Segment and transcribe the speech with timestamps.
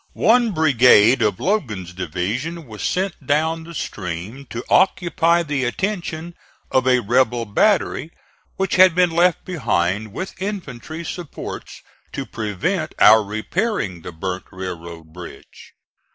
[0.17, 6.33] One brigade of Logan's division was sent down the stream to occupy the attention
[6.71, 8.11] of a rebel battery,
[8.55, 11.83] which had been left behind with infantry supports
[12.13, 15.75] to prevent our repairing the burnt railroad bridge.